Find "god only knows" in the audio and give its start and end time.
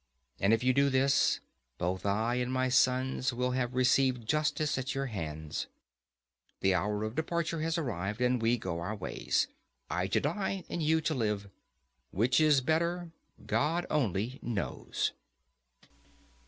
13.45-15.11